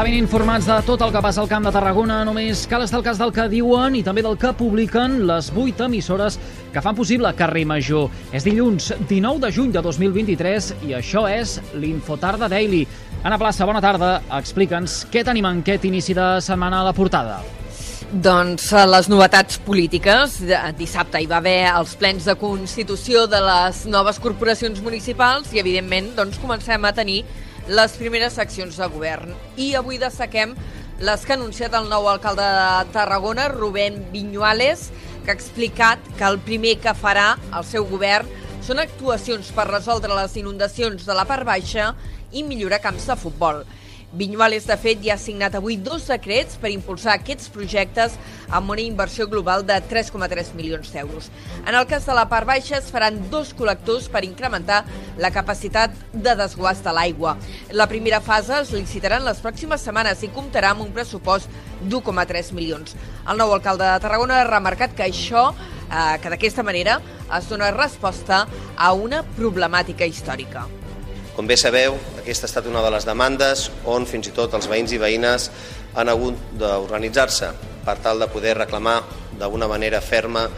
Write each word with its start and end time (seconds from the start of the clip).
estar 0.00 0.12
ben 0.14 0.22
informats 0.24 0.64
de 0.64 0.76
tot 0.86 1.02
el 1.04 1.10
que 1.12 1.20
passa 1.20 1.42
al 1.42 1.48
Camp 1.50 1.66
de 1.66 1.70
Tarragona, 1.74 2.22
només 2.24 2.62
cal 2.70 2.80
estar 2.80 2.96
al 2.96 3.02
cas 3.04 3.18
del 3.20 3.34
que 3.36 3.44
diuen 3.52 3.98
i 3.98 4.00
també 4.00 4.22
del 4.24 4.38
que 4.40 4.54
publiquen 4.56 5.26
les 5.28 5.50
8 5.52 5.84
emissores 5.90 6.38
que 6.72 6.80
fan 6.80 6.96
possible 6.96 7.28
Carrer 7.36 7.66
Major. 7.68 8.06
És 8.32 8.46
dilluns 8.48 8.94
19 9.10 9.42
de 9.42 9.50
juny 9.52 9.74
de 9.74 9.82
2023 9.84 10.70
i 10.88 10.94
això 10.96 11.26
és 11.28 11.58
l'Infotarda 11.74 12.48
Daily. 12.48 12.86
Anna 13.20 13.36
Plaça, 13.36 13.66
bona 13.68 13.82
tarda. 13.84 14.22
Explica'ns 14.38 15.02
què 15.12 15.20
tenim 15.26 15.44
en 15.50 15.60
aquest 15.60 15.84
inici 15.84 16.16
de 16.16 16.30
setmana 16.40 16.80
a 16.80 16.88
la 16.88 16.96
portada. 16.96 17.42
Doncs 18.08 18.70
eh, 18.72 18.86
les 18.88 19.10
novetats 19.12 19.60
polítiques. 19.68 20.38
Dissabte 20.80 21.20
hi 21.20 21.28
va 21.28 21.42
haver 21.44 21.74
els 21.74 21.92
plens 22.00 22.24
de 22.24 22.38
constitució 22.40 23.28
de 23.28 23.44
les 23.44 23.84
noves 23.84 24.16
corporacions 24.16 24.80
municipals 24.80 25.52
i, 25.52 25.60
evidentment, 25.60 26.14
doncs 26.16 26.40
comencem 26.40 26.88
a 26.88 26.96
tenir 26.96 27.20
les 27.70 27.92
primeres 27.94 28.34
accions 28.42 28.74
de 28.80 28.86
govern. 28.90 29.30
I 29.54 29.76
avui 29.78 30.00
destaquem 30.02 30.56
les 31.00 31.22
que 31.22 31.32
ha 31.32 31.36
anunciat 31.38 31.74
el 31.78 31.86
nou 31.88 32.08
alcalde 32.10 32.42
de 32.42 32.92
Tarragona, 32.92 33.46
Rubén 33.48 34.00
Viñuales, 34.10 34.88
que 35.22 35.30
ha 35.30 35.36
explicat 35.38 36.02
que 36.18 36.26
el 36.26 36.40
primer 36.42 36.80
que 36.82 36.96
farà 36.98 37.36
el 37.54 37.64
seu 37.68 37.86
govern 37.86 38.26
són 38.66 38.82
actuacions 38.82 39.52
per 39.54 39.68
resoldre 39.70 40.16
les 40.18 40.34
inundacions 40.42 41.06
de 41.06 41.14
la 41.14 41.24
part 41.30 41.46
baixa 41.46 41.92
i 42.34 42.42
millorar 42.42 42.82
camps 42.82 43.06
de 43.06 43.16
futbol. 43.16 43.62
Vinyuales, 44.12 44.64
de 44.66 44.74
fet, 44.74 44.98
ja 45.04 45.14
ha 45.14 45.22
signat 45.22 45.54
avui 45.54 45.76
dos 45.78 46.08
decrets 46.10 46.56
per 46.58 46.72
impulsar 46.74 47.12
aquests 47.14 47.46
projectes 47.54 48.16
amb 48.50 48.72
una 48.74 48.82
inversió 48.82 49.28
global 49.30 49.62
de 49.62 49.76
3,3 49.86 50.50
milions 50.58 50.90
d'euros. 50.90 51.28
En 51.62 51.78
el 51.78 51.86
cas 51.86 52.08
de 52.08 52.16
la 52.18 52.24
part 52.32 52.48
baixa 52.48 52.80
es 52.80 52.88
faran 52.90 53.20
dos 53.30 53.52
col·lectors 53.54 54.08
per 54.10 54.24
incrementar 54.26 54.80
la 55.22 55.30
capacitat 55.30 55.94
de 56.10 56.34
desguàs 56.42 56.82
de 56.82 56.96
l'aigua. 56.96 57.36
La 57.70 57.86
primera 57.86 58.18
fase 58.20 58.58
es 58.64 58.74
licitarà 58.74 59.22
en 59.22 59.28
les 59.30 59.38
pròximes 59.44 59.86
setmanes 59.86 60.26
i 60.26 60.32
comptarà 60.34 60.74
amb 60.74 60.82
un 60.88 60.90
pressupost 60.90 61.46
d'1,3 61.86 62.50
milions. 62.58 62.98
El 63.30 63.38
nou 63.38 63.54
alcalde 63.54 63.86
de 63.86 64.02
Tarragona 64.02 64.40
ha 64.40 64.50
remarcat 64.50 64.98
que 64.98 65.06
això 65.06 65.52
eh, 65.54 66.18
que 66.18 66.34
d'aquesta 66.34 66.66
manera 66.66 66.98
es 67.38 67.46
dona 67.46 67.70
resposta 67.70 68.42
a 68.74 68.92
una 68.92 69.22
problemàtica 69.38 70.02
històrica. 70.02 70.66
Com 71.36 71.46
bé 71.46 71.56
sabeu, 71.56 71.94
aquesta 72.20 72.46
ha 72.46 72.50
estat 72.50 72.66
una 72.68 72.82
de 72.84 72.90
les 72.92 73.06
demandes 73.06 73.68
on 73.88 74.06
fins 74.08 74.28
i 74.28 74.34
tot 74.36 74.54
els 74.58 74.66
veïns 74.70 74.92
i 74.92 74.98
veïnes 75.00 75.48
han 75.94 76.10
hagut 76.10 76.36
d'organitzar-se 76.58 77.52
per 77.86 77.96
tal 78.04 78.20
de 78.20 78.28
poder 78.30 78.56
reclamar 78.58 79.00
d'una 79.38 79.68
manera 79.70 80.02
ferma 80.04 80.48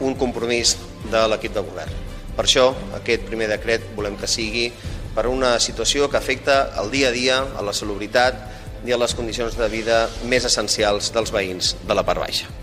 un 0.00 0.16
compromís 0.18 0.76
de 1.10 1.26
l'equip 1.28 1.54
de 1.54 1.66
govern. 1.66 2.00
Per 2.36 2.46
això, 2.46 2.70
aquest 2.96 3.26
primer 3.28 3.50
decret 3.50 3.92
volem 3.96 4.16
que 4.16 4.30
sigui 4.30 4.70
per 5.12 5.26
una 5.28 5.58
situació 5.60 6.08
que 6.08 6.16
afecta 6.16 6.72
el 6.80 6.90
dia 6.90 7.10
a 7.10 7.16
dia, 7.16 7.42
a 7.42 7.62
la 7.62 7.76
salubritat 7.76 8.86
i 8.86 8.94
a 8.94 8.98
les 8.98 9.14
condicions 9.14 9.58
de 9.58 9.68
vida 9.68 10.06
més 10.24 10.48
essencials 10.48 11.12
dels 11.12 11.34
veïns 11.34 11.76
de 11.84 11.98
la 11.98 12.06
part 12.06 12.24
baixa. 12.24 12.61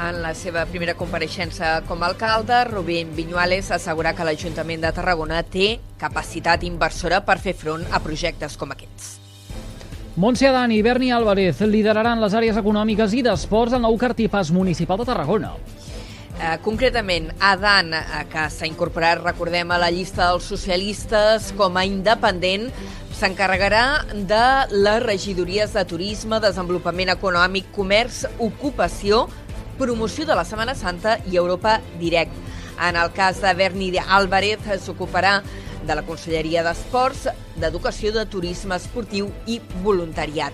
En 0.00 0.22
la 0.24 0.30
seva 0.32 0.62
primera 0.64 0.94
compareixença 0.96 1.82
com 1.84 2.00
a 2.00 2.08
alcalde, 2.08 2.56
Rubén 2.70 3.10
Viñuales 3.12 3.68
assegura 3.74 4.14
que 4.16 4.24
l'Ajuntament 4.24 4.80
de 4.80 4.92
Tarragona 4.96 5.42
té 5.44 5.74
capacitat 6.00 6.64
inversora 6.64 7.18
per 7.26 7.36
fer 7.42 7.52
front 7.52 7.84
a 7.92 8.00
projectes 8.00 8.56
com 8.56 8.72
aquests. 8.72 9.18
Montse 10.16 10.48
Adán 10.48 10.72
i 10.72 10.80
Berni 10.80 11.12
Álvarez 11.12 11.60
lideraran 11.68 12.22
les 12.24 12.32
àrees 12.32 12.56
econòmiques 12.56 13.12
i 13.12 13.20
d'esports 13.26 13.76
del 13.76 13.84
nou 13.84 13.98
cartipàs 14.00 14.48
municipal 14.56 15.02
de 15.02 15.08
Tarragona. 15.10 15.52
Eh, 16.40 16.56
concretament, 16.64 17.28
Adan, 17.38 17.92
eh, 17.92 18.24
que 18.32 18.46
s'ha 18.48 18.64
incorporat, 18.64 19.20
recordem, 19.20 19.70
a 19.70 19.78
la 19.78 19.90
llista 19.92 20.30
dels 20.30 20.48
socialistes 20.48 21.52
com 21.58 21.76
a 21.76 21.84
independent, 21.84 22.70
s'encarregarà 23.12 24.06
de 24.14 24.46
les 24.72 25.02
regidories 25.04 25.74
de 25.76 25.84
turisme, 25.84 26.40
desenvolupament 26.40 27.12
econòmic, 27.12 27.68
comerç, 27.76 28.24
ocupació, 28.38 29.26
promoció 29.80 30.26
de 30.26 30.34
la 30.36 30.44
Setmana 30.44 30.74
Santa 30.76 31.16
i 31.32 31.38
Europa 31.40 31.80
Direct. 31.98 32.34
En 32.84 32.96
el 33.00 33.12
cas 33.16 33.40
de 33.40 33.52
Berni 33.56 33.90
Álvarez 33.96 34.60
s'ocuparà 34.84 35.40
de 35.88 35.94
la 35.96 36.04
Conselleria 36.04 36.62
d'Esports, 36.62 37.30
d'Educació, 37.56 38.12
de 38.12 38.26
Turisme 38.28 38.76
Esportiu 38.76 39.30
i 39.48 39.56
Voluntariat. 39.80 40.52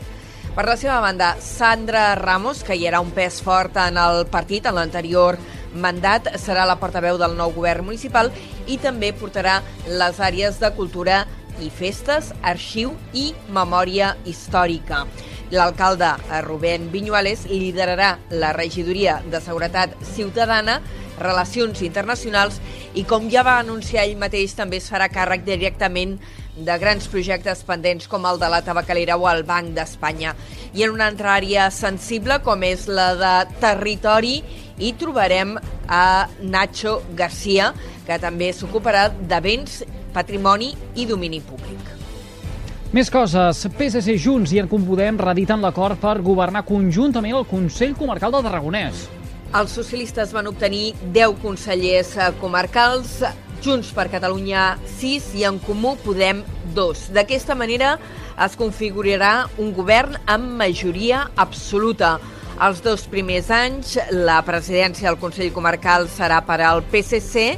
Per 0.54 0.64
la 0.64 0.76
seva 0.78 1.00
banda, 1.02 1.34
Sandra 1.42 2.14
Ramos, 2.14 2.62
que 2.62 2.76
hi 2.78 2.86
era 2.86 3.02
un 3.02 3.10
pes 3.10 3.42
fort 3.42 3.76
en 3.82 3.98
el 3.98 4.22
partit 4.30 4.70
en 4.70 4.78
l'anterior 4.78 5.36
mandat, 5.74 6.30
serà 6.38 6.64
la 6.64 6.78
portaveu 6.78 7.18
del 7.18 7.34
nou 7.36 7.50
govern 7.52 7.84
municipal 7.84 8.30
i 8.70 8.78
també 8.78 9.10
portarà 9.12 9.58
les 9.90 10.22
àrees 10.22 10.62
de 10.62 10.70
cultura 10.78 11.24
i 11.60 11.68
festes, 11.68 12.30
arxiu 12.46 12.94
i 13.12 13.32
memòria 13.50 14.14
històrica. 14.24 15.02
L'alcalde 15.50 16.08
eh, 16.16 16.40
Rubén 16.42 16.90
Viñuales 16.90 17.44
liderarà 17.46 18.16
la 18.30 18.52
regidoria 18.52 19.20
de 19.30 19.40
Seguretat 19.40 19.94
Ciutadana, 20.14 20.80
Relacions 21.20 21.80
Internacionals 21.86 22.58
i, 22.94 23.04
com 23.06 23.30
ja 23.30 23.44
va 23.46 23.60
anunciar 23.60 24.04
ell 24.04 24.18
mateix, 24.18 24.56
també 24.58 24.80
es 24.82 24.90
farà 24.90 25.06
càrrec 25.12 25.46
directament 25.46 26.16
de 26.56 26.76
grans 26.80 27.06
projectes 27.12 27.62
pendents 27.68 28.08
com 28.08 28.24
el 28.26 28.40
de 28.40 28.48
la 28.50 28.62
tabacalera 28.64 29.18
o 29.20 29.28
el 29.30 29.44
Banc 29.46 29.74
d'Espanya. 29.76 30.34
I 30.74 30.86
en 30.86 30.96
una 30.96 31.06
altra 31.12 31.36
àrea 31.36 31.68
sensible, 31.70 32.40
com 32.44 32.64
és 32.66 32.88
la 32.88 33.12
de 33.20 33.34
territori, 33.62 34.40
hi 34.78 34.94
trobarem 34.98 35.56
a 35.88 36.26
Nacho 36.42 36.98
Garcia, 37.16 37.72
que 38.08 38.18
també 38.22 38.50
s'ocuparà 38.52 39.08
de 39.14 39.40
béns, 39.44 39.84
patrimoni 40.16 40.72
i 40.96 41.06
domini 41.06 41.42
públic. 41.44 42.05
Més 42.94 43.08
coses. 43.10 43.64
PSC 43.74 44.14
Junts 44.22 44.52
i 44.54 44.60
en 44.62 44.68
Compodem 44.70 45.16
rediten 45.18 45.62
l'acord 45.64 45.98
per 45.98 46.20
governar 46.22 46.62
conjuntament 46.68 47.34
el 47.34 47.46
Consell 47.50 47.96
Comarcal 47.98 48.30
del 48.30 48.44
Tarragonès. 48.46 49.00
Els 49.58 49.74
socialistes 49.74 50.30
van 50.34 50.46
obtenir 50.46 50.92
10 51.14 51.34
consellers 51.42 52.12
eh, 52.16 52.30
comarcals, 52.38 53.18
Junts 53.64 53.90
per 53.96 54.06
Catalunya 54.12 54.76
6 55.00 55.32
i 55.40 55.42
en 55.48 55.58
Comú 55.64 55.96
Podem 56.04 56.44
2. 56.76 57.08
D'aquesta 57.16 57.56
manera 57.58 57.96
es 58.46 58.54
configurarà 58.54 59.48
un 59.58 59.72
govern 59.74 60.14
amb 60.30 60.54
majoria 60.60 61.24
absoluta. 61.34 62.16
Els 62.62 62.84
dos 62.84 63.08
primers 63.10 63.50
anys, 63.50 63.96
la 64.14 64.38
presidència 64.46 65.10
del 65.10 65.18
Consell 65.18 65.50
Comarcal 65.52 66.06
serà 66.12 66.38
per 66.46 66.60
al 66.62 66.84
PSC 66.92 67.50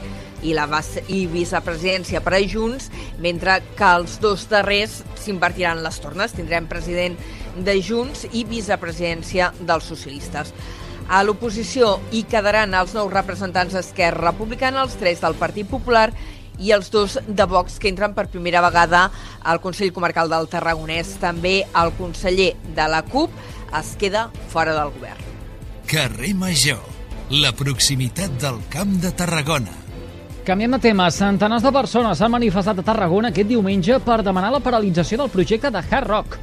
i 0.43 0.55
la 0.55 0.67
i 1.09 1.27
vicepresidència 1.27 2.21
per 2.21 2.35
a 2.37 2.41
Junts, 2.41 2.91
mentre 3.19 3.61
que 3.77 3.93
els 3.99 4.19
dos 4.21 4.47
darrers 4.49 5.03
s'invertiran 5.19 5.83
les 5.83 6.01
tornes. 6.01 6.33
Tindrem 6.33 6.69
president 6.71 7.17
de 7.57 7.79
Junts 7.83 8.27
i 8.33 8.45
vicepresidència 8.45 9.53
dels 9.61 9.85
socialistes. 9.85 10.53
A 11.09 11.23
l'oposició 11.25 11.97
hi 12.13 12.27
quedaran 12.29 12.75
els 12.77 12.93
nous 12.93 13.13
representants 13.13 13.73
d'Esquerra 13.73 14.29
Republicana, 14.29 14.83
els 14.85 14.99
tres 15.01 15.23
del 15.25 15.39
Partit 15.41 15.69
Popular 15.69 16.11
i 16.59 16.73
els 16.75 16.91
dos 16.91 17.17
de 17.27 17.47
Vox 17.49 17.79
que 17.81 17.89
entren 17.89 18.13
per 18.15 18.27
primera 18.29 18.61
vegada 18.61 19.07
al 19.41 19.63
Consell 19.65 19.95
Comarcal 19.97 20.29
del 20.29 20.51
Tarragonès. 20.53 21.17
També 21.23 21.63
el 21.65 21.95
conseller 21.97 22.53
de 22.77 22.89
la 22.93 23.03
CUP 23.09 23.33
es 23.81 23.97
queda 23.97 24.29
fora 24.53 24.77
del 24.77 24.93
govern. 24.99 25.25
Carrer 25.89 26.35
Major, 26.37 26.85
la 27.31 27.55
proximitat 27.57 28.37
del 28.43 28.61
Camp 28.69 28.99
de 29.01 29.15
Tarragona. 29.17 29.88
Canviem 30.49 30.71
de 30.73 30.79
tema. 30.81 31.11
Centenars 31.13 31.61
de 31.61 31.71
persones 31.77 32.17
s'han 32.17 32.33
manifestat 32.33 32.79
a 32.81 32.83
Tarragona 32.87 33.29
aquest 33.29 33.51
diumenge 33.51 33.99
per 34.01 34.23
demanar 34.25 34.49
la 34.55 34.63
paralització 34.65 35.19
del 35.21 35.29
projecte 35.29 35.69
de 35.69 35.83
Hard 35.83 36.09
Rock. 36.09 36.39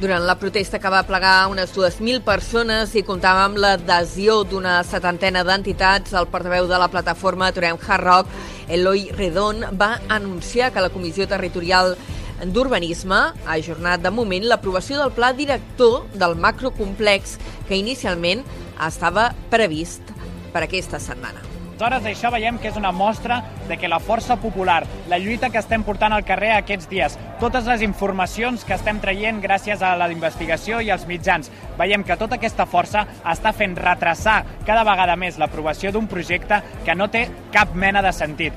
Durant 0.00 0.26
la 0.26 0.34
protesta 0.40 0.80
que 0.82 0.90
va 0.90 1.04
plegar 1.06 1.36
unes 1.52 1.70
2.000 1.70 2.24
persones 2.26 2.96
i 2.98 3.04
comptava 3.06 3.44
amb 3.44 3.62
l'adhesió 3.62 4.40
d'una 4.42 4.80
setantena 4.82 5.44
d'entitats, 5.46 6.16
el 6.18 6.26
portaveu 6.34 6.66
de 6.66 6.82
la 6.82 6.90
plataforma 6.90 7.52
Aturem 7.52 7.78
Hard 7.78 8.08
Rock, 8.08 8.34
Eloi 8.66 9.06
Redon, 9.14 9.62
va 9.78 10.00
anunciar 10.08 10.72
que 10.74 10.82
la 10.82 10.90
Comissió 10.90 11.30
Territorial 11.30 11.94
d'Urbanisme 12.42 13.22
ha 13.22 13.54
ajornat 13.54 14.02
de 14.02 14.10
moment 14.10 14.50
l'aprovació 14.50 14.98
del 14.98 15.14
pla 15.14 15.30
director 15.30 16.08
del 16.10 16.34
macrocomplex 16.34 17.38
que 17.70 17.78
inicialment 17.78 18.42
estava 18.82 19.30
previst 19.54 20.10
per 20.50 20.66
aquesta 20.66 20.98
setmana. 20.98 21.53
Aleshores, 21.74 22.04
això 22.06 22.30
veiem 22.30 22.58
que 22.62 22.68
és 22.70 22.76
una 22.78 22.92
mostra 22.94 23.40
de 23.66 23.74
que 23.76 23.88
la 23.90 23.98
força 23.98 24.36
popular, 24.38 24.84
la 25.10 25.18
lluita 25.18 25.48
que 25.50 25.58
estem 25.58 25.82
portant 25.82 26.12
al 26.14 26.22
carrer 26.22 26.52
aquests 26.54 26.86
dies, 26.86 27.16
totes 27.40 27.66
les 27.66 27.82
informacions 27.82 28.62
que 28.62 28.76
estem 28.76 29.00
traient 29.02 29.40
gràcies 29.42 29.82
a 29.82 29.96
la 29.98 30.06
investigació 30.12 30.78
i 30.78 30.92
als 30.94 31.08
mitjans, 31.10 31.50
veiem 31.74 32.04
que 32.06 32.14
tota 32.20 32.38
aquesta 32.38 32.68
força 32.70 33.02
està 33.26 33.50
fent 33.50 33.74
retrasar 33.74 34.44
cada 34.64 34.84
vegada 34.86 35.16
més 35.18 35.34
l'aprovació 35.34 35.90
d'un 35.90 36.06
projecte 36.06 36.60
que 36.86 36.94
no 36.94 37.10
té 37.10 37.26
cap 37.50 37.74
mena 37.74 38.04
de 38.06 38.14
sentit. 38.14 38.54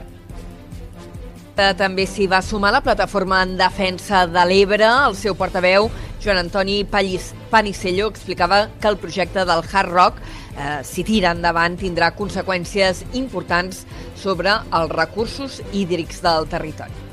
També 1.57 2.05
s'hi 2.05 2.27
va 2.29 2.43
sumar 2.45 2.69
la 2.69 2.83
plataforma 2.85 3.41
en 3.41 3.55
defensa 3.57 4.27
de 4.29 4.43
l'Ebre. 4.45 4.85
El 4.85 5.15
seu 5.17 5.33
portaveu, 5.33 5.89
Joan 6.23 6.41
Antoni 6.41 6.83
Pallis 6.83 7.33
Panicello, 7.51 8.09
explicava 8.09 8.67
que 8.81 8.89
el 8.89 8.97
projecte 8.97 9.45
del 9.45 9.63
Hard 9.71 9.91
Rock 9.91 10.21
eh, 10.57 10.83
si 10.83 11.05
tira 11.05 11.31
endavant, 11.35 11.77
tindrà 11.79 12.11
conseqüències 12.17 13.03
importants 13.17 13.85
sobre 14.17 14.55
els 14.73 14.93
recursos 14.93 15.61
hídrics 15.71 16.23
del 16.25 16.49
territori. 16.49 17.05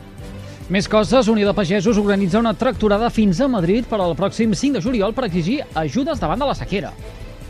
Més 0.73 0.89
coses, 0.89 1.29
Unió 1.29 1.45
de 1.51 1.53
Pagesos 1.53 1.99
organitza 2.01 2.41
una 2.41 2.55
tracturada 2.57 3.11
fins 3.13 3.43
a 3.45 3.51
Madrid 3.53 3.85
per 3.85 3.99
al 4.01 4.17
pròxim 4.17 4.55
5 4.57 4.79
de 4.79 4.85
juliol 4.87 5.13
per 5.13 5.27
exigir 5.29 5.59
ajudes 5.77 6.23
davant 6.23 6.41
de 6.41 6.49
la 6.49 6.57
sequera. 6.57 6.95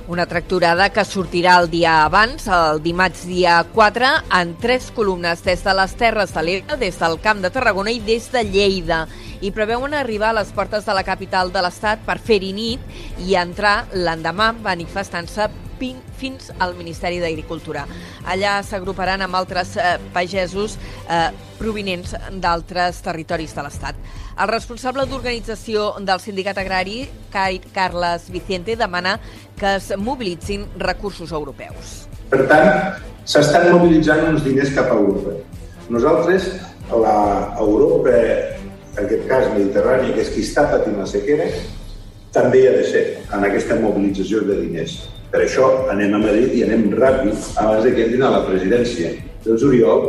Una 0.06 0.26
tracturada 0.28 0.90
que 0.92 1.00
sortirà 1.08 1.54
el 1.62 1.70
dia 1.72 1.94
abans, 2.04 2.44
el 2.52 2.82
dimarts 2.84 3.22
dia 3.24 3.62
4, 3.72 4.10
en 4.36 4.50
tres 4.60 4.90
columnes 4.92 5.40
des 5.46 5.64
de 5.64 5.72
les 5.78 5.94
Terres 5.96 6.34
de 6.36 6.42
l'Ebre, 6.44 6.76
des 6.76 6.98
del 7.00 7.16
Camp 7.24 7.40
de 7.40 7.48
Tarragona 7.48 7.88
i 7.94 8.02
des 8.04 8.28
de 8.28 8.44
Lleida. 8.44 9.06
I 9.40 9.48
preveuen 9.56 9.96
arribar 9.96 10.34
a 10.34 10.40
les 10.42 10.52
portes 10.52 10.84
de 10.84 10.92
la 10.92 11.06
capital 11.08 11.54
de 11.56 11.64
l'Estat 11.64 12.04
per 12.04 12.18
fer-hi 12.20 12.52
nit 12.52 13.24
i 13.24 13.32
entrar 13.40 13.86
l'endemà 13.96 14.52
manifestant-se 14.60 15.48
fins 16.18 16.50
al 16.58 16.74
Ministeri 16.78 17.20
d'Agricultura. 17.22 17.86
Allà 18.24 18.58
s'agruparan 18.62 19.24
amb 19.24 19.38
altres 19.38 19.76
eh, 19.76 19.96
pagesos 20.14 20.78
eh, 21.08 21.30
provinents 21.58 22.14
d'altres 22.42 23.00
territoris 23.04 23.54
de 23.54 23.64
l'Estat. 23.66 23.98
El 24.34 24.50
responsable 24.50 25.06
d'organització 25.06 25.92
del 26.02 26.20
sindicat 26.20 26.58
agrari, 26.58 27.04
Carles 27.30 28.30
Vicente, 28.34 28.76
demana 28.76 29.18
que 29.58 29.76
es 29.76 29.92
mobilitzin 29.96 30.66
recursos 30.78 31.30
europeus. 31.32 32.08
Per 32.30 32.46
tant, 32.50 32.98
s'estan 33.24 33.70
mobilitzant 33.72 34.26
uns 34.32 34.42
diners 34.44 34.72
cap 34.74 34.90
a 34.90 34.98
Europa. 34.98 35.36
Nosaltres, 35.92 36.48
la 36.90 37.54
Europa, 37.60 38.12
en 38.94 39.06
aquest 39.06 39.26
cas 39.30 39.48
mediterrània, 39.54 40.14
que 40.14 40.24
és 40.24 40.32
qui 40.34 40.44
està 40.44 40.66
patint 40.70 40.98
la 40.98 41.06
sequera, 41.08 41.46
també 42.34 42.64
hi 42.64 42.68
ha 42.68 42.74
de 42.74 42.84
ser 42.90 43.04
en 43.32 43.46
aquesta 43.46 43.78
mobilització 43.80 44.42
de 44.48 44.58
diners. 44.64 44.96
Per 45.34 45.40
això 45.42 45.66
anem 45.90 46.12
a 46.14 46.18
Madrid 46.22 46.52
i 46.54 46.60
anem 46.62 46.92
ràpid 46.94 47.34
abans 47.58 47.82
de 47.82 47.90
que 47.90 48.04
entrin 48.04 48.22
a 48.22 48.28
la 48.36 48.44
presidència 48.46 49.08
del 49.42 49.56
juliol 49.58 50.04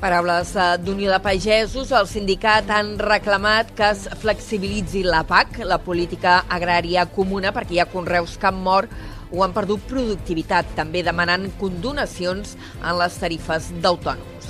Paraules 0.00 0.54
eh, 0.56 0.62
d'Unió 0.80 1.12
de 1.12 1.18
Pagesos, 1.22 1.92
el 1.92 2.08
sindicat 2.10 2.70
han 2.72 2.94
reclamat 2.98 3.74
que 3.76 3.90
es 3.92 4.06
flexibilitzi 4.18 5.04
la 5.04 5.20
PAC, 5.28 5.60
la 5.68 5.78
política 5.84 6.40
agrària 6.48 7.04
comuna, 7.12 7.52
perquè 7.52 7.76
hi 7.76 7.82
ha 7.84 7.86
conreus 7.92 8.38
que 8.40 8.48
han 8.48 8.58
mort 8.64 8.90
o 9.30 9.44
han 9.44 9.52
perdut 9.52 9.84
productivitat, 9.92 10.72
també 10.74 11.04
demanant 11.04 11.44
condonacions 11.60 12.56
en 12.80 12.98
les 12.98 13.20
tarifes 13.20 13.68
d'autònoms. 13.84 14.48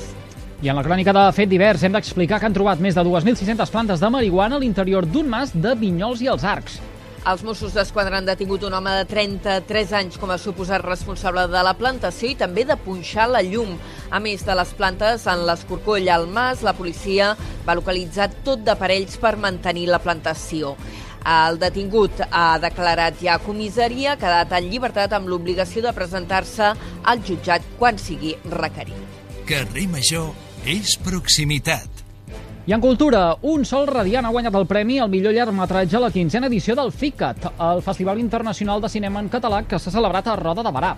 I 0.62 0.70
en 0.70 0.78
la 0.78 0.86
crònica 0.86 1.12
de 1.12 1.26
Fet 1.34 1.50
Divers 1.50 1.82
hem 1.82 1.98
d'explicar 1.98 2.38
que 2.38 2.46
han 2.46 2.56
trobat 2.56 2.80
més 2.80 2.94
de 2.94 3.02
2.600 3.04 3.74
plantes 3.74 4.00
de 4.00 4.14
marihuana 4.14 4.56
a 4.56 4.62
l'interior 4.62 5.04
d'un 5.10 5.26
mas 5.28 5.52
de 5.52 5.74
Vinyols 5.74 6.22
i 6.22 6.30
els 6.32 6.46
Arcs. 6.46 6.78
Els 7.22 7.44
Mossos 7.46 7.70
d'Esquadra 7.76 8.16
han 8.18 8.26
detingut 8.26 8.64
un 8.66 8.74
home 8.74 8.90
de 8.98 9.04
33 9.06 9.92
anys 9.94 10.16
com 10.18 10.32
a 10.34 10.38
suposat 10.42 10.82
responsable 10.82 11.44
de 11.52 11.60
la 11.62 11.76
plantació 11.78 12.32
i 12.32 12.38
també 12.40 12.64
de 12.66 12.74
punxar 12.82 13.28
la 13.30 13.44
llum. 13.46 13.76
A 14.10 14.18
més 14.18 14.42
de 14.42 14.56
les 14.58 14.72
plantes, 14.74 15.28
en 15.30 15.44
l'escorcoll 15.46 16.10
al 16.10 16.26
mas, 16.26 16.64
la 16.66 16.74
policia 16.74 17.36
va 17.62 17.78
localitzar 17.78 18.26
tot 18.42 18.66
d'aparells 18.66 19.20
per 19.22 19.36
mantenir 19.38 19.86
la 19.92 20.02
plantació. 20.02 20.74
El 21.22 21.62
detingut 21.62 22.24
ha 22.26 22.58
declarat 22.58 23.22
ja 23.22 23.38
comissaria, 23.38 24.16
ha 24.16 24.18
quedat 24.18 24.58
en 24.58 24.66
llibertat 24.72 25.14
amb 25.14 25.30
l'obligació 25.30 25.86
de 25.86 25.94
presentar-se 25.94 26.74
al 27.06 27.22
jutjat 27.22 27.62
quan 27.78 28.02
sigui 28.02 28.34
requerit. 28.50 29.22
Carrer 29.46 29.86
Major 29.94 30.32
és 30.66 30.98
proximitat. 31.06 31.91
I 32.64 32.70
en 32.72 32.80
cultura, 32.80 33.36
un 33.42 33.64
sol 33.66 33.88
radiant 33.88 34.22
ha 34.22 34.30
guanyat 34.30 34.54
el 34.54 34.68
premi 34.70 35.00
al 35.02 35.08
millor 35.10 35.32
llargmetratge 35.34 35.96
a 35.98 36.00
la 36.04 36.12
quinzena 36.14 36.46
edició 36.46 36.76
del 36.78 36.92
FICAT, 36.94 37.48
el 37.58 37.80
Festival 37.82 38.20
Internacional 38.22 38.78
de 38.80 38.88
Cinema 38.88 39.18
en 39.18 39.30
Català 39.32 39.64
que 39.66 39.80
s'ha 39.82 39.90
celebrat 39.90 40.28
a 40.30 40.36
Roda 40.38 40.62
de 40.62 40.70
Barà. 40.76 40.92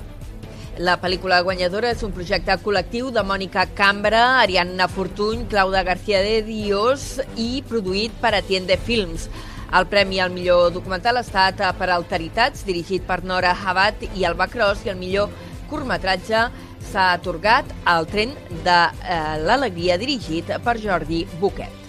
La 0.76 0.99
pel·lícula 1.00 1.38
guanyadora 1.40 1.94
és 1.94 2.02
un 2.05 2.12
projecte 2.12 2.58
col·lectiu 2.61 3.08
de 3.14 3.25
Mònica 3.25 3.64
Cambra, 3.72 4.43
Ariadna 4.43 4.90
Fortuny, 4.93 5.46
Claudia 5.49 5.87
García 5.88 6.20
de 6.20 6.43
Dios 6.44 7.22
i 7.40 7.64
produït 7.64 8.12
per 8.20 8.34
Atiende 8.37 8.76
Films. 8.76 9.31
El 9.72 9.88
premi 9.88 10.20
al 10.20 10.37
millor 10.37 10.69
documental 10.75 11.16
ha 11.16 11.25
estat 11.25 11.64
per 11.81 11.88
Alteritats, 11.88 12.69
dirigit 12.69 13.08
per 13.08 13.22
Nora 13.25 13.56
Habat 13.56 14.05
i 14.12 14.28
Alba 14.28 14.50
Cross, 14.52 14.84
i 14.84 14.93
el 14.93 15.00
millor 15.00 15.32
curtmetratge 15.72 16.44
s'ha 16.91 17.13
atorgat 17.15 17.73
al 17.85 18.07
tren 18.11 18.35
de 18.65 18.77
eh, 18.77 19.17
l'alegria 19.45 19.99
dirigit 20.01 20.53
per 20.65 20.77
Jordi 20.83 21.25
Buquet. 21.41 21.83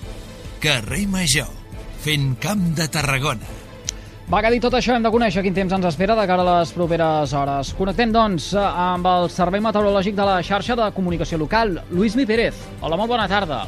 Carrer 0.63 1.05
Major, 1.11 1.51
fent 2.01 2.33
camp 2.41 2.71
de 2.77 2.87
Tarragona. 2.89 3.53
Va, 4.25 4.39
que 4.41 4.49
dit 4.55 4.63
tot 4.65 4.73
això, 4.73 4.95
hem 4.95 5.03
de 5.05 5.11
conèixer 5.13 5.43
quin 5.45 5.53
temps 5.53 5.73
ens 5.75 5.85
espera 5.85 6.15
de 6.17 6.23
cara 6.25 6.41
a 6.41 6.53
les 6.57 6.71
properes 6.73 7.33
hores. 7.37 7.69
Connectem, 7.77 8.09
doncs, 8.09 8.47
amb 8.57 9.05
el 9.05 9.29
Servei 9.29 9.61
Meteorològic 9.61 10.15
de 10.17 10.25
la 10.25 10.39
xarxa 10.41 10.73
de 10.79 10.87
comunicació 10.95 11.37
local, 11.37 11.75
Lluís 11.91 12.17
Mi 12.17 12.25
Pérez. 12.25 12.57
Hola, 12.81 12.97
molt 12.97 13.13
bona 13.13 13.27
tarda. 13.29 13.67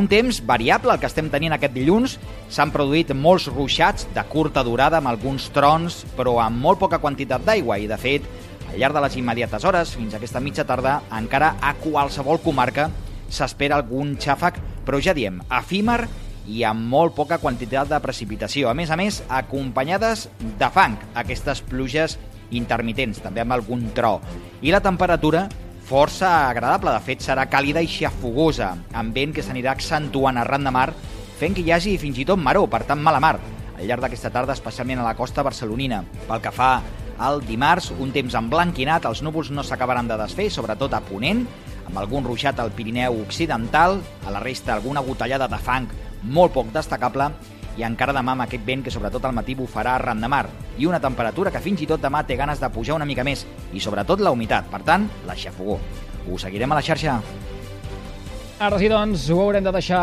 Un 0.00 0.08
temps 0.08 0.40
variable 0.42 0.90
el 0.90 0.98
que 0.98 1.06
estem 1.06 1.28
tenint 1.30 1.52
aquest 1.54 1.76
dilluns. 1.76 2.16
S'han 2.50 2.72
produït 2.74 3.12
molts 3.14 3.50
ruixats 3.52 4.08
de 4.16 4.24
curta 4.32 4.64
durada 4.66 4.98
amb 4.98 5.12
alguns 5.12 5.50
trons, 5.54 6.00
però 6.16 6.38
amb 6.42 6.64
molt 6.64 6.80
poca 6.80 6.98
quantitat 6.98 7.44
d'aigua 7.44 7.76
i, 7.78 7.86
de 7.86 8.00
fet, 8.00 8.24
al 8.74 8.80
llarg 8.80 8.96
de 8.96 9.02
les 9.04 9.16
immediates 9.20 9.64
hores, 9.64 9.92
fins 9.94 10.14
a 10.14 10.18
aquesta 10.18 10.40
mitja 10.42 10.64
tarda, 10.66 10.96
encara 11.14 11.52
a 11.62 11.76
qualsevol 11.78 12.40
comarca 12.42 12.88
s'espera 13.30 13.76
algun 13.78 14.16
xàfec, 14.18 14.58
però 14.84 14.98
ja 14.98 15.14
diem, 15.14 15.38
efímer 15.60 16.00
i 16.50 16.64
amb 16.66 16.82
molt 16.90 17.14
poca 17.14 17.38
quantitat 17.38 17.88
de 17.88 18.00
precipitació. 18.02 18.68
A 18.68 18.74
més 18.74 18.90
a 18.90 18.98
més, 18.98 19.20
acompanyades 19.30 20.26
de 20.58 20.70
fang, 20.74 20.96
aquestes 21.14 21.62
pluges 21.62 22.18
intermitents, 22.50 23.22
també 23.22 23.44
amb 23.44 23.54
algun 23.54 23.86
tro. 23.94 24.18
I 24.60 24.74
la 24.74 24.82
temperatura 24.82 25.46
força 25.86 26.32
agradable, 26.48 26.90
de 26.90 27.06
fet 27.06 27.22
serà 27.22 27.46
càlida 27.46 27.82
i 27.84 27.90
xafogosa, 27.90 28.72
amb 28.92 29.14
vent 29.14 29.36
que 29.36 29.46
s'anirà 29.46 29.76
accentuant 29.78 30.42
arran 30.42 30.66
de 30.66 30.74
mar, 30.74 30.88
fent 31.38 31.54
que 31.54 31.62
hi 31.62 31.70
hagi 31.70 31.94
fins 32.02 32.18
i 32.18 32.26
tot 32.26 32.42
maró, 32.42 32.66
per 32.66 32.82
tant 32.90 32.98
mala 32.98 33.22
mar, 33.22 33.36
al 33.78 33.86
llarg 33.86 34.02
d'aquesta 34.02 34.34
tarda, 34.34 34.58
especialment 34.58 34.98
a 34.98 35.06
la 35.06 35.14
costa 35.14 35.46
barcelonina. 35.46 36.02
Pel 36.26 36.42
que 36.42 36.54
fa 36.54 36.74
el 37.22 37.42
dimarts, 37.46 37.92
un 38.00 38.12
temps 38.14 38.34
emblanquinat, 38.38 39.06
els 39.06 39.22
núvols 39.22 39.50
no 39.54 39.62
s'acabaran 39.62 40.08
de 40.10 40.18
desfer, 40.18 40.48
sobretot 40.50 40.94
a 40.94 41.02
Ponent, 41.04 41.44
amb 41.86 41.98
algun 42.00 42.24
ruixat 42.26 42.60
al 42.60 42.72
Pirineu 42.74 43.20
Occidental, 43.22 44.00
a 44.26 44.34
la 44.34 44.42
resta 44.42 44.74
alguna 44.74 45.04
gotellada 45.04 45.48
de 45.48 45.60
fang 45.60 45.88
molt 46.24 46.54
poc 46.54 46.72
destacable, 46.74 47.30
i 47.76 47.82
encara 47.82 48.14
demà 48.14 48.34
amb 48.34 48.44
aquest 48.44 48.62
vent 48.66 48.84
que 48.86 48.92
sobretot 48.94 49.24
al 49.26 49.34
matí 49.34 49.56
bufarà 49.58 49.96
arran 49.98 50.20
de 50.22 50.30
mar, 50.30 50.44
i 50.78 50.86
una 50.86 51.02
temperatura 51.02 51.50
que 51.50 51.62
fins 51.62 51.82
i 51.82 51.88
tot 51.90 52.02
demà 52.02 52.22
té 52.26 52.36
ganes 52.38 52.62
de 52.62 52.70
pujar 52.70 52.96
una 52.96 53.08
mica 53.08 53.24
més, 53.26 53.46
i 53.72 53.82
sobretot 53.82 54.22
la 54.22 54.32
humitat, 54.34 54.70
per 54.70 54.82
tant, 54.86 55.08
la 55.26 55.36
xafogó. 55.36 55.80
Ho 56.30 56.38
seguirem 56.38 56.72
a 56.72 56.78
la 56.78 56.86
xarxa. 56.86 57.18
Ara 58.64 58.78
sí, 58.78 58.86
doncs, 58.88 59.26
ho 59.34 59.40
haurem 59.42 59.64
de 59.66 59.72
deixar 59.74 60.00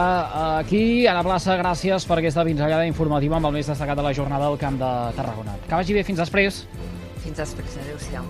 aquí. 0.60 1.08
Anna 1.08 1.24
Plaça, 1.24 1.56
gràcies 1.58 2.04
per 2.06 2.18
aquesta 2.20 2.44
pinzellada 2.44 2.86
informativa 2.86 3.40
amb 3.40 3.48
el 3.48 3.56
més 3.56 3.70
destacat 3.72 3.98
de 3.98 4.04
la 4.04 4.12
jornada 4.14 4.50
del 4.50 4.60
Camp 4.60 4.78
de 4.78 4.92
Tarragona. 5.16 5.56
Que 5.70 5.78
vagi 5.80 5.96
bé, 5.96 6.04
fins 6.04 6.20
després. 6.20 6.66
Fins 7.24 7.38
després, 7.38 7.78
adeu-siau. 7.84 8.26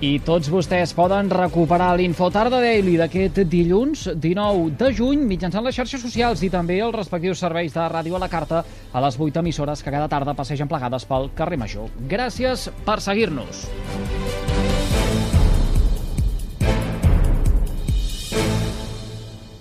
I 0.00 0.14
tots 0.24 0.48
vostès 0.48 0.94
poden 0.96 1.28
recuperar 1.28 1.90
l'Info 2.00 2.30
Tarda 2.32 2.56
Daily 2.62 2.94
d'aquest 2.96 3.42
dilluns 3.52 4.06
19 4.16 4.70
de 4.80 4.88
juny 4.96 5.26
mitjançant 5.28 5.66
les 5.66 5.76
xarxes 5.76 6.00
socials 6.00 6.40
i 6.40 6.48
també 6.48 6.78
els 6.80 6.96
respectius 6.96 7.44
serveis 7.44 7.76
de 7.76 7.84
ràdio 7.92 8.16
a 8.16 8.22
la 8.24 8.30
carta 8.32 8.64
a 8.64 9.04
les 9.04 9.20
8 9.20 9.44
emissores 9.44 9.84
que 9.84 9.92
cada 9.92 10.08
tarda 10.08 10.32
passegen 10.38 10.72
plegades 10.72 11.04
pel 11.04 11.28
carrer 11.36 11.60
Major. 11.60 11.92
Gràcies 12.08 12.70
per 12.88 13.02
seguir-nos. 13.04 13.66